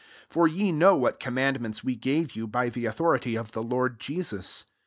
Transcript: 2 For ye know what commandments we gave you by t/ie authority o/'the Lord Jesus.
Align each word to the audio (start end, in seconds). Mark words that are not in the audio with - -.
2 0.31 0.33
For 0.33 0.47
ye 0.47 0.71
know 0.71 0.95
what 0.95 1.19
commandments 1.19 1.83
we 1.83 1.95
gave 1.95 2.35
you 2.35 2.47
by 2.47 2.69
t/ie 2.71 2.85
authority 2.87 3.37
o/'the 3.37 3.61
Lord 3.61 3.99
Jesus. 3.99 4.65